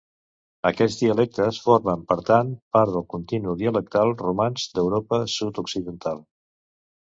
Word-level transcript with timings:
Aquests 0.69 0.95
dialectes 1.01 1.59
formen 1.65 2.07
per 2.13 2.17
tant 2.31 2.49
part 2.77 2.95
del 2.97 3.05
continu 3.15 3.55
dialectal 3.61 4.17
romanç 4.25 4.67
d'Europa 4.81 5.23
sud-occidental. 5.39 6.29